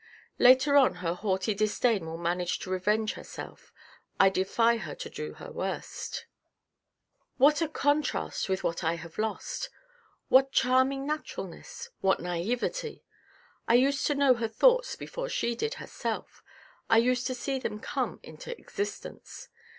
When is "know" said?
14.15-14.33